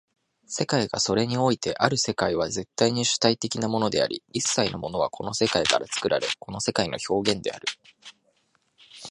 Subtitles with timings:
[0.47, 7.67] 世界がそれにおいてある世界は絶対に主体的なものであり、一切のものはこの世界から作られ、この世界の表現である。